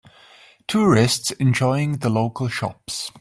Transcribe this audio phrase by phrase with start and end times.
[0.67, 3.09] Tourists enjoying the local shops.